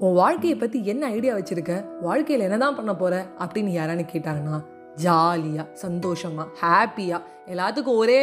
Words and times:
உன் 0.00 0.14
வாழ்க்கையை 0.14 0.58
பற்றி 0.58 0.86
என்ன 0.86 1.06
ஐடியா 1.06 1.36
வச்சுருக்க? 1.36 1.84
வாழ்க்கையில் 2.00 2.44
என்ன 2.44 2.58
தான் 2.58 2.74
பண்ண 2.74 2.94
போகிற 2.96 3.14
அப்படின்னு 3.38 3.70
யாரான்னு 3.78 4.04
கேட்டாங்கன்னா 4.12 4.58
ஜாலியாக 4.94 5.68
சந்தோஷமாக 5.72 6.48
ஹாப்பியாக 6.60 7.22
எல்லாத்துக்கும் 7.46 8.00
ஒரே 8.02 8.20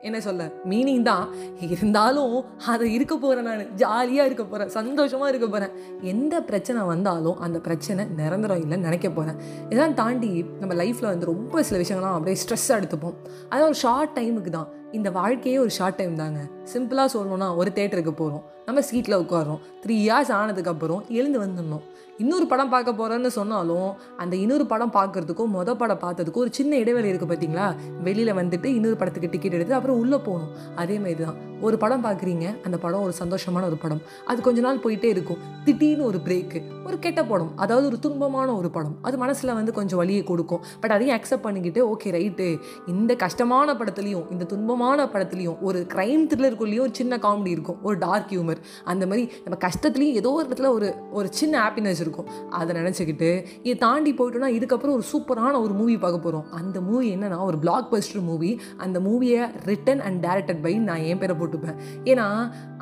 என்ன 0.00 0.20
சொல்ல 0.20 0.44
மீனிங் 0.70 1.02
தான். 1.02 1.26
இருந்தாலும் 1.68 2.44
அதை 2.66 2.92
இருக்க 2.92 3.16
போகிறேன் 3.16 3.44
நான். 3.44 3.74
ஜாலியாக 3.74 4.26
இருக்க 4.26 4.44
போகிறேன் 4.44 4.68
சந்தோஷமாக 4.68 5.28
இருக்க 5.28 5.46
போகிறேன் 5.46 5.74
எந்த 6.02 6.42
பிரச்சனை 6.42 6.82
வந்தாலும் 6.82 7.38
அந்த 7.38 7.58
பிரச்சனை 7.58 8.04
நிரந்தரம் 8.04 8.62
இல்லைன்னு 8.64 8.88
நினைக்க 8.88 9.10
போகிறேன் 9.10 9.38
இதெல்லாம் 9.64 9.94
தாண்டி 9.94 10.44
நம்ம 10.60 10.74
லைஃப்பில் 10.74 11.12
வந்து 11.12 11.26
ரொம்ப 11.26 11.62
சில 11.62 11.80
விஷயங்கள்லாம் 11.82 12.18
அப்படியே 12.18 12.38
ஸ்ட்ரெஸ் 12.42 12.68
எடுத்துப்போம். 12.68 13.18
அது 13.48 13.64
ஒரு 13.64 13.74
ஷார்ட் 13.74 14.18
டைமுக்கு 14.18 14.50
தான். 14.50 14.70
இந்த 14.98 15.08
வாழ்க்கையே 15.18 15.58
ஒரு 15.64 15.72
ஷார்ட் 15.76 15.98
டைம் 15.98 16.16
தாங்க. 16.22 16.40
சிம்பிளாக 16.72 17.08
சொல்லணும்னா 17.14 17.48
ஒரு 17.60 17.70
தேட்டருக்கு 17.78 18.12
போகிறோம் 18.22 18.44
நம்ம 18.66 18.80
சீட்டில் 18.88 19.20
உட்காரோம் 19.22 19.62
த்ரீ 19.84 19.94
இயர்ஸ் 20.02 20.32
ஆனதுக்கப்புறம் 20.40 21.02
எழுந்து 21.18 21.38
வந்துடணும். 21.44 21.86
இன்னொரு 22.22 22.46
படம் 22.50 22.72
பார்க்க 22.72 22.90
போகிறோன்னு 22.98 23.30
சொன்னாலும் 23.36 23.88
அந்த 24.22 24.34
இன்னொரு 24.42 24.64
படம் 24.72 24.92
பார்க்குறதுக்கும் 24.96 25.54
மொதல் 25.54 25.78
படம் 25.80 26.02
பார்த்ததுக்கும் 26.02 26.44
ஒரு 26.44 26.52
சின்ன 26.58 26.72
இடைவெளி 26.82 27.10
இருக்குது 27.10 27.30
பார்த்தீங்களா 27.30 27.66
வெளியில் 28.06 28.38
வந்துட்டு 28.40 28.68
இன்னொரு 28.78 28.96
படத்துக்கு 29.00 29.32
டிக்கெட் 29.32 29.56
எடுத்து 29.58 29.78
அப்புறம் 29.78 30.00
உள்ளே 30.02 30.18
போகணும். 30.26 30.52
அதே 30.82 30.98
மாதிரி 31.04 31.20
தான் 31.24 31.38
ஒரு 31.66 31.76
படம் 31.82 32.04
பார்க்குறீங்க 32.04 32.46
அந்த 32.66 32.76
படம் 32.84 33.02
ஒரு 33.06 33.14
சந்தோஷமான 33.20 33.66
ஒரு 33.70 33.78
படம். 33.84 34.02
அது 34.30 34.38
கொஞ்ச 34.46 34.60
நாள் 34.66 34.82
போயிட்டே 34.84 35.08
இருக்கும். 35.14 35.40
திடீர்னு 35.66 36.04
ஒரு 36.10 36.18
பிரேக்கு 36.26 36.60
ஒரு 36.86 36.96
கெட்ட 37.04 37.20
படம் 37.32 37.52
அதாவது 37.64 37.86
ஒரு 37.90 37.98
துன்பமான 38.06 38.48
ஒரு 38.60 38.70
படம். 38.76 38.94
அது 39.08 39.16
மனசில் 39.24 39.54
வந்து 39.58 39.72
கொஞ்சம் 39.78 40.00
வலியை 40.02 40.22
கொடுக்கும். 40.30 40.62
பட் 40.82 40.94
அதையும் 40.96 41.16
அக்செப்ட் 41.18 41.46
பண்ணிக்கிட்டு 41.46 41.82
ஓகே 41.92 42.10
ரைட்டு 42.18 42.48
இந்த 42.94 43.14
கஷ்டமான 43.24 43.74
படத்துலையும் 43.80 44.26
இந்த 44.36 44.46
துன்பமான 44.52 44.80
படத்துலையும் 45.14 45.58
ஒரு 45.68 45.78
க்ரைம் 45.94 46.24
த்ரில்லருக்குள்ளேயும் 46.30 46.84
ஒரு 46.86 46.94
சின்ன 47.00 47.18
காமெடி 47.24 47.50
இருக்கும். 47.56 47.78
ஒரு 47.88 47.96
டார்க் 48.04 48.30
ஹியூமர் 48.32 48.60
அந்த 48.92 49.04
மாதிரி 49.10 49.24
நம்ம 49.44 49.58
கஷ்டத்துலேயும் 49.66 50.18
ஏதோ 50.20 50.30
ஒரு 50.38 50.46
இடத்துல 50.48 50.70
ஒரு 50.76 50.88
ஒரு 51.18 51.28
சின்ன 51.40 51.54
ஹாப்பினஸ் 51.64 52.00
இருக்கும். 52.04 52.28
அதை 52.60 52.70
நினச்சிக்கிட்டு 52.80 53.30
இதை 53.66 53.76
தாண்டி 53.86 54.12
போயிட்டோம்னா 54.18 54.50
இதுக்கப்புறம் 54.58 54.96
ஒரு 54.98 55.06
சூப்பரான 55.12 55.60
ஒரு 55.64 55.74
மூவி 55.80 55.96
பார்க்க 56.04 56.24
போகிறோம் 56.26 56.46
அந்த 56.60 56.80
மூவி 56.88 57.08
என்னன்னா 57.14 57.40
ஒரு 57.50 57.58
பிளாக் 57.64 57.88
பஸ்டர் 57.92 58.24
மூவி 58.30 58.50
அந்த 58.86 59.00
மூவியை 59.06 59.42
ரிட்டன் 59.70 60.02
அண்ட் 60.06 60.20
டேரக்டட் 60.26 60.62
பை 60.66 60.74
நான் 60.88 61.04
என் 61.10 61.20
பேரை 61.22 61.36
போட்டுப்பேன். 61.40 61.76
ஏன்னா 62.12 62.26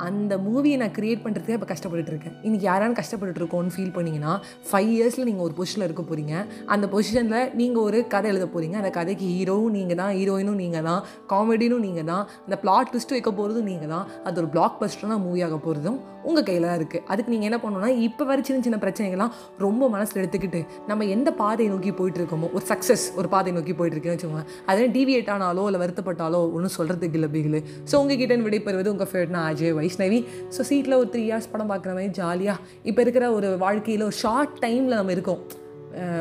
அந்த 0.08 0.32
மூவியை 0.46 0.76
நான் 0.82 0.94
கிரியேட் 0.98 1.22
பண்ணுறதுக்கே 1.24 1.56
இப்போ 1.58 1.68
கஷ்டப்பட்டு 1.72 2.12
இருக்கேன். 2.12 2.36
இன்றைக்கி 2.46 2.66
யாராலும் 2.70 2.98
கஷ்டப்பட்டுட்டு 3.00 3.40
இருக்கோம்னு 3.42 3.74
ஃபீல் 3.76 3.94
பண்ணிங்கன்னா 3.96 4.32
ஃபைவ் 4.70 4.90
இயர்ஸில் 4.96 5.26
நீங்கள் 5.28 5.46
ஒரு 5.46 5.54
பொசிஷனில் 5.58 5.86
இருக்க 5.88 6.02
போகிறீங்க 6.02 6.34
அந்த 6.74 6.86
பொசிஷனில் 6.94 7.50
நீங்கள் 7.60 7.84
ஒரு 7.88 7.98
கதை 8.14 8.28
எழுத 8.32 8.46
போகிறீங்க 8.54 8.76
அந்த 8.82 8.90
கதைக்கு 8.98 9.26
ஹீரோவும் 9.34 9.74
நீங்கள் 9.78 9.98
தான் 10.00 10.12
ஹீரோயினும் 10.18 10.60
நீங்கள் 10.62 10.86
தான் 10.88 11.00
காமெடினும் 11.32 11.82
நீங்கள் 11.84 11.89
தான் 12.12 12.24
அந்த 12.46 12.56
பிளாட் 12.64 12.90
ட்விஸ்ட் 12.92 13.14
வைக்க 13.16 13.30
போகிறதும் 13.30 13.68
நீங்கள் 13.70 13.92
தான் 13.94 14.06
அது 14.26 14.40
ஒரு 14.42 14.48
பிளாக் 14.54 14.76
பஸ்டரான 14.82 15.18
மூவி 15.24 15.42
ஆக 15.46 15.58
போகிறதும் 15.66 15.98
உங்கள் 16.28 16.46
கையில் 16.48 16.66
தான் 16.68 16.78
இருக்குது 16.80 17.04
அதுக்கு 17.12 17.32
நீங்கள் 17.34 17.50
என்ன 17.50 17.58
பண்ணணும்னா 17.62 17.90
இப்போ 18.06 18.24
வரை 18.30 18.42
சின்ன 18.48 18.62
சின்ன 18.66 18.78
பிரச்சனைகள்லாம் 18.84 19.32
ரொம்ப 19.58 19.88
மனசில் 19.94 20.20
எடுத்துக்கிட்டு 20.22 20.60
நம்ம 20.90 21.06
எந்த 21.16 21.30
பாதையை 21.42 21.68
நோக்கி 21.74 21.92
போயிட்டு 22.00 22.20
இருக்கோமோ 22.22 22.50
ஒரு 22.56 22.64
சக்ஸஸ் 22.72 23.06
ஒரு 23.20 23.30
பாதை 23.34 23.52
நோக்கி 23.58 23.74
போயிட்டு 23.78 23.96
இருக்கேன்னு 23.96 24.18
வச்சுக்கோங்க 24.18 24.44
அதே 24.72 24.86
டிவியேட் 24.96 25.30
ஆனாலோ 25.36 25.64
இல்லை 25.70 25.80
வருத்தப்பட்டாலோ 25.84 26.42
ஒன்றும் 26.56 26.76
சொல்கிறதுக்கு 26.78 27.18
இல்லை 27.20 27.30
பிகில் 27.36 27.58
ஸோ 27.90 27.94
உங்ககிட்ட 28.02 28.36
விடைபெறுவது 28.48 28.92
உங்கள் 28.94 29.10
ஃபேவரட்னா 29.10 29.42
அஜய் 29.50 29.74
வைஷ்ணவி. 29.78 30.20
ஸோ 30.56 30.62
சீட்டில் 30.70 30.98
ஒரு 31.00 31.08
த்ரீ 31.14 31.22
இயர்ஸ் 31.28 31.50
படம் 31.52 31.70
பார்க்குற 31.72 31.92
மாதிரி 31.96 32.12
ஜாலியாக 32.20 32.58
இப்போ 32.82 33.02
இருக்கிற 33.02 33.32
ஒரு 33.32 33.50
வாழ்க்கையில் 33.56 34.02
ஒரு 34.02 34.16
ஷார்ட் 34.22 34.54
டைமில் 34.64 34.98
நம்ம 35.00 35.12
இருக்கோம். 35.12 35.40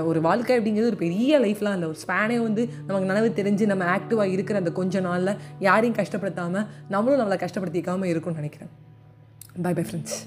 ஒரு 0.06 0.22
வாழ்க்கை 0.22 0.58
அப்படிங்கிறது 0.60 0.92
ஒரு 0.94 1.02
பெரிய 1.06 1.40
லைஃப்லாம் 1.40 1.76
இல்லை. 1.78 1.90
ஒரு 1.92 2.00
ஸ்பேனே 2.06 2.38
வந்து 2.48 2.70
நமக்கு 2.88 3.12
நனவு 3.12 3.30
தெரிஞ்சு 3.40 3.66
நம்ம 3.66 3.86
ஆக்டிவாக 3.98 4.36
இருக்கிற 4.36 4.60
அந்த 4.60 4.72
கொஞ்ச 4.72 5.00
நாளில் 5.00 5.38
யாரையும் 5.60 5.98
கஷ்டப்படுத்தாமல் 5.98 6.68
நம்மளும் 6.90 7.22
நம்மளை 7.22 7.40
கஷ்டப்படுத்திக்காமல் 7.46 8.12
இருக்கும்னு 8.14 8.42
நினைக்கிறேன். 8.42 8.74
By 9.62 9.74
bye 9.74 9.84
friends 9.84 10.20